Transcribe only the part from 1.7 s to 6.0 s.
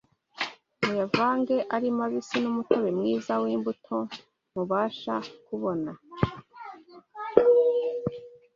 ari mabisi n’umutobe mwiza w’imbuto mubasha kubona